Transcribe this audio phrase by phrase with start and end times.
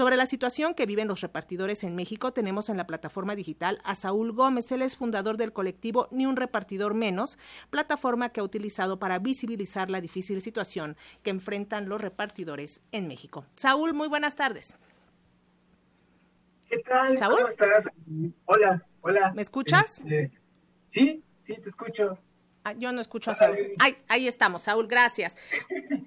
[0.00, 3.94] Sobre la situación que viven los repartidores en México, tenemos en la plataforma digital a
[3.94, 7.36] Saúl Gómez, él es fundador del colectivo Ni un repartidor menos,
[7.68, 13.44] plataforma que ha utilizado para visibilizar la difícil situación que enfrentan los repartidores en México.
[13.56, 14.78] Saúl, muy buenas tardes.
[16.70, 17.14] ¿Qué tal?
[17.18, 17.90] ¿Cómo estás?
[18.46, 19.32] Hola, hola.
[19.34, 19.98] ¿Me escuchas?
[19.98, 20.30] Este,
[20.86, 22.16] sí, sí, te escucho.
[22.64, 23.58] Ah, yo no escucho a Saúl.
[23.78, 25.36] Ay, ahí estamos, Saúl, gracias.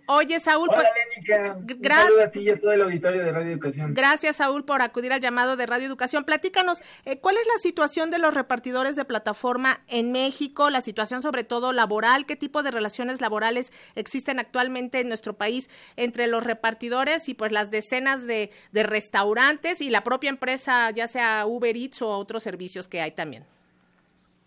[0.08, 0.70] Oye, Saúl.
[0.70, 3.94] Hola, pues, a ti y a todo el auditorio de Radio Educación.
[3.94, 6.24] Gracias, Saúl, por acudir al llamado de Radio Educación.
[6.24, 10.70] Platícanos, eh, ¿cuál es la situación de los repartidores de plataforma en México?
[10.70, 15.70] La situación sobre todo laboral, ¿qué tipo de relaciones laborales existen actualmente en nuestro país
[15.96, 21.08] entre los repartidores y pues las decenas de, de restaurantes y la propia empresa, ya
[21.08, 23.46] sea Uber Eats o otros servicios que hay también?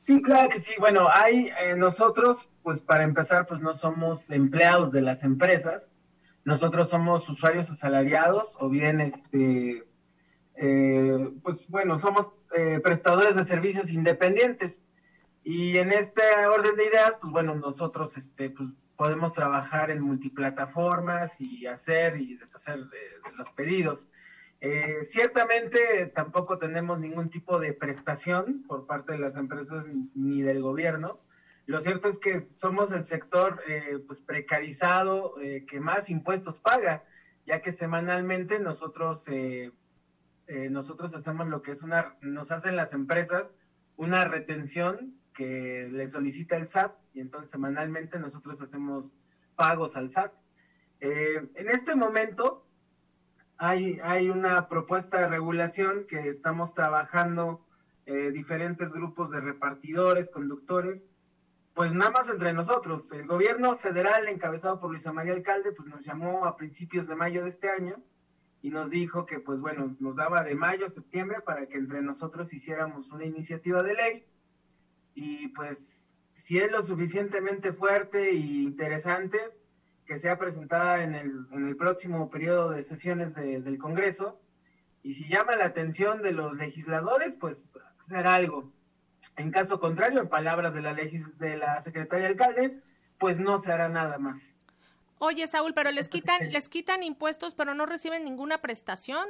[0.06, 0.70] Sí, claro que sí.
[0.78, 5.90] Bueno, hay eh, nosotros, pues para empezar, pues no somos empleados de las empresas.
[6.46, 9.82] Nosotros somos usuarios asalariados o bien, este,
[10.54, 14.84] eh, pues bueno, somos eh, prestadores de servicios independientes.
[15.42, 21.34] Y en este orden de ideas, pues bueno, nosotros, este, pues, podemos trabajar en multiplataformas
[21.40, 24.08] y hacer y deshacer de los pedidos.
[24.60, 30.62] Eh, ciertamente tampoco tenemos ningún tipo de prestación por parte de las empresas ni del
[30.62, 31.18] gobierno.
[31.66, 37.04] Lo cierto es que somos el sector eh, pues precarizado eh, que más impuestos paga,
[37.44, 39.26] ya que semanalmente nosotros
[40.70, 43.52] nosotros hacemos lo que es una nos hacen las empresas
[43.96, 49.12] una retención que le solicita el SAT y entonces semanalmente nosotros hacemos
[49.56, 50.32] pagos al SAT.
[51.00, 52.66] en este momento
[53.58, 57.64] hay, hay una propuesta de regulación que estamos trabajando
[58.04, 61.02] eh, diferentes grupos de repartidores, conductores,
[61.76, 63.12] pues nada más entre nosotros.
[63.12, 67.42] El gobierno federal, encabezado por Luisa María Alcalde, pues nos llamó a principios de mayo
[67.42, 68.02] de este año
[68.62, 72.00] y nos dijo que, pues bueno, nos daba de mayo a septiembre para que entre
[72.00, 74.26] nosotros hiciéramos una iniciativa de ley.
[75.14, 79.38] Y pues, si es lo suficientemente fuerte e interesante,
[80.06, 84.40] que sea presentada en el, en el próximo periodo de sesiones del Congreso.
[85.02, 88.72] Y si llama la atención de los legisladores, pues será algo.
[89.36, 92.80] En caso contrario, en palabras de la, de la secretaria alcalde,
[93.18, 94.56] pues no se hará nada más.
[95.18, 99.28] Oye, Saúl, pero les quitan, les quitan impuestos, pero no reciben ninguna prestación.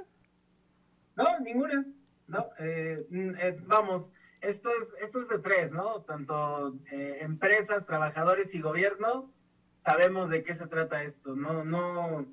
[1.14, 1.84] No, ninguna.
[2.26, 4.10] No, eh, mm, eh, vamos,
[4.40, 6.02] esto es, esto es de tres, ¿no?
[6.02, 9.30] Tanto eh, empresas, trabajadores y gobierno
[9.86, 11.36] sabemos de qué se trata esto.
[11.36, 12.26] No, no,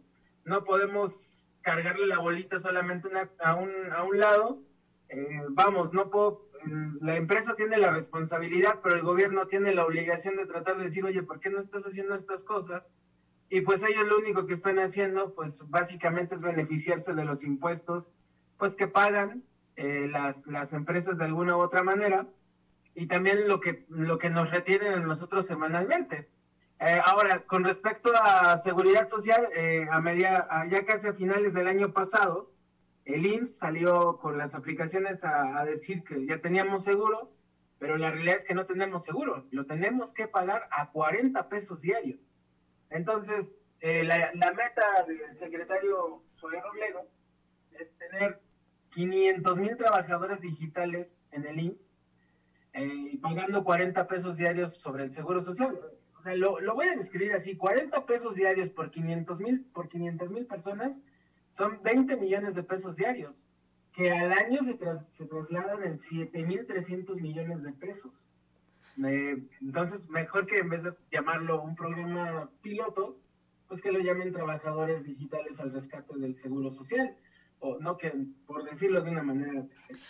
[0.44, 3.08] no podemos cargarle la bolita solamente
[3.40, 4.60] a, un, a un lado.
[5.10, 6.50] Eh, vamos, no puedo,
[7.02, 11.04] la empresa tiene la responsabilidad, pero el gobierno tiene la obligación de tratar de decir,
[11.06, 12.84] oye, ¿por qué no estás haciendo estas cosas?
[13.50, 18.12] Y pues ellos lo único que están haciendo, pues básicamente es beneficiarse de los impuestos,
[18.58, 19.44] pues que pagan
[19.76, 22.28] eh, las, las empresas de alguna u otra manera,
[22.96, 26.30] y también lo que, lo que nos retienen a nosotros semanalmente.
[26.80, 31.68] Eh, ahora, con respecto a seguridad social, eh, a media, ya casi a finales del
[31.68, 32.53] año pasado,
[33.06, 37.32] el IMSS salió con las aplicaciones a, decir que ya teníamos seguro,
[37.80, 41.82] pero la realidad es que no tenemos seguro, lo tenemos que pagar a 40 pesos
[41.82, 42.20] diarios.
[42.90, 47.08] Entonces, eh, la, meta del secretario Soler Robledo
[47.72, 48.40] es tener
[48.92, 55.78] 500 mil trabajadores digitales en el IMSS, pagando 40 pesos diarios sobre el seguro social
[56.24, 60.32] o sea, lo, voy a describir así, 40 pesos diarios por 500 mil por 500
[60.32, 61.02] mil personas
[61.54, 63.48] son 20 millones de pesos diarios,
[63.94, 64.78] que al año se,
[65.18, 68.26] se trasladan en 7.300 millones de pesos.
[68.98, 73.18] entonces, mejor que en vez de llamarlo un programa piloto,
[73.68, 77.16] pues que lo llamen trabajadores digitales al rescate del seguro social
[77.80, 78.12] no que
[78.46, 79.66] por decirlo de una manera.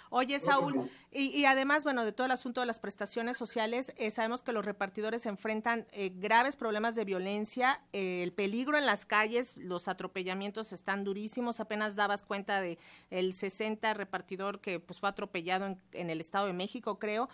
[0.09, 4.41] Oye, Saúl, y, además, bueno, de todo el asunto de las prestaciones sociales, eh, sabemos
[4.43, 9.55] que los repartidores enfrentan eh, graves problemas de violencia, eh, el peligro en las calles,
[9.57, 11.59] los atropellamientos están durísimos.
[11.59, 12.77] Apenas dabas cuenta de
[13.09, 17.29] el 60 repartidor que pues fue atropellado en, en el Estado de México, creo.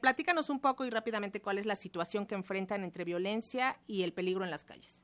[0.00, 4.12] platícanos un poco y rápidamente cuál es la situación que enfrentan entre violencia y el
[4.12, 5.02] peligro en las calles.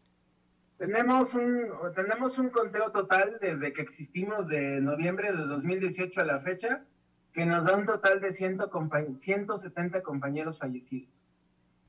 [0.81, 6.41] Tenemos un, tenemos un conteo total desde que existimos de noviembre de 2018 a la
[6.41, 6.87] fecha,
[7.35, 11.21] que nos da un total de 170 compañeros fallecidos.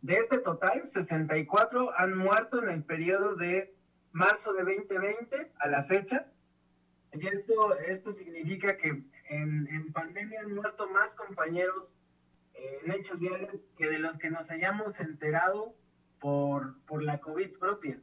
[0.02, 3.74] De este total, 64 han muerto en el periodo de
[4.12, 6.26] marzo de 2020 a la fecha.
[7.14, 8.90] Y esto, esto significa que
[9.30, 11.96] en, en pandemia han muerto más compañeros
[12.56, 15.78] en hechos viales que de los que nos hayamos enterado
[16.20, 17.98] por, por la COVID propia.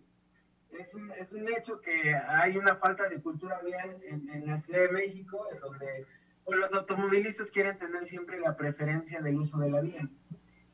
[0.72, 4.58] Es un, es un hecho que hay una falta de cultura vial en, en la
[4.58, 6.06] Ciudad de México, en donde
[6.44, 10.08] pues, los automovilistas quieren tener siempre la preferencia del uso de la vía.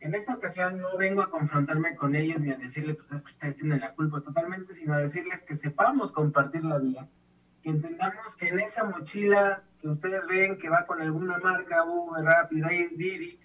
[0.00, 3.32] En esta ocasión no vengo a confrontarme con ellos ni a decirles, pues es que
[3.32, 7.08] ustedes tienen la culpa totalmente, sino a decirles que sepamos compartir la vía,
[7.62, 12.22] que entendamos que en esa mochila que ustedes ven que va con alguna marca, Uber,
[12.22, 12.64] Rapid,
[12.96, 13.40] Didi,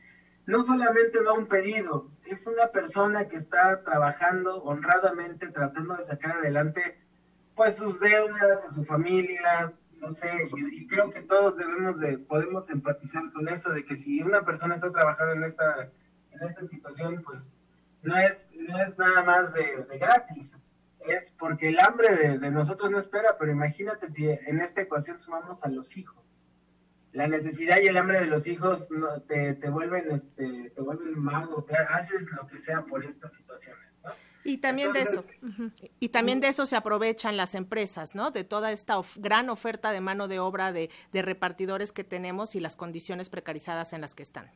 [0.49, 6.37] no solamente va un pedido, es una persona que está trabajando honradamente, tratando de sacar
[6.37, 6.97] adelante
[7.53, 12.67] pues sus deudas, a su familia, no sé, y, creo que todos debemos de, podemos
[12.71, 15.91] empatizar con eso, de que si una persona está trabajando en esta,
[16.31, 17.51] en esta situación, pues
[18.01, 20.55] no es, no es nada más de, gratis,
[21.01, 25.19] es porque el hambre de, de, nosotros no espera, pero imagínate si en esta ecuación
[25.19, 26.25] sumamos a los hijos.
[27.19, 31.19] La necesidad y el hambre de los hijos no, te, te, vuelven, este, te vuelven
[31.19, 33.83] mago, haces lo que sea por estas situaciones.
[34.45, 35.25] Y también de eso,
[35.99, 38.31] y también de eso se aprovechan las empresas, ¿no?
[38.31, 42.61] De toda esta gran oferta de mano de obra de, de, repartidores que tenemos y
[42.61, 44.49] las condiciones precarizadas en las que están.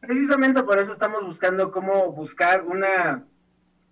[0.00, 3.24] Precisamente por eso estamos buscando cómo buscar una,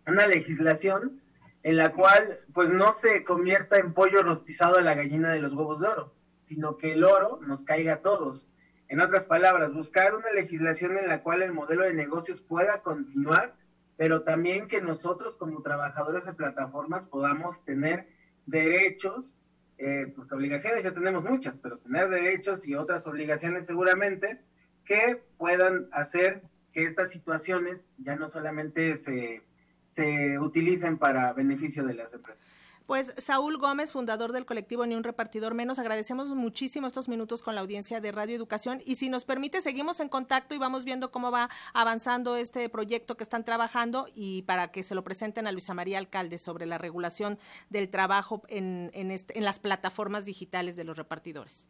[0.04, 1.22] una legislación
[1.62, 5.52] en la cual pues no se convierta en pollo rostizado a la gallina de los
[5.52, 6.14] huevos de oro,
[6.48, 8.48] sino que el oro nos caiga a todos.
[8.88, 13.54] En otras palabras, buscar una legislación en la cual el modelo de negocios pueda continuar
[13.96, 18.08] pero también que nosotros como trabajadores de plataformas podamos tener
[18.46, 19.38] derechos,
[19.78, 24.40] eh, porque obligaciones ya tenemos muchas, pero tener derechos y otras obligaciones seguramente
[24.84, 26.42] que puedan hacer
[26.72, 29.42] que estas situaciones ya no solamente se,
[29.90, 32.44] se utilicen para beneficio de las empresas.
[32.86, 37.54] Pues Saúl Gómez, fundador del colectivo Ni un repartidor menos, agradecemos muchísimo estos minutos con
[37.54, 41.10] la audiencia de Radio Educación y si nos permite seguimos en contacto y vamos viendo
[41.10, 45.52] cómo va avanzando este proyecto que están trabajando y para que se lo presenten a
[45.52, 47.38] Luisa María Alcalde sobre la regulación
[47.70, 51.66] del trabajo en, en, este, en las plataformas digitales de los repartidores.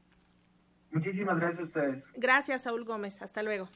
[0.90, 2.04] Muchísimas gracias a ustedes.
[2.14, 3.22] Gracias, Saúl Gómez.
[3.22, 3.68] Hasta luego.